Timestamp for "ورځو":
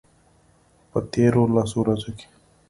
1.81-2.11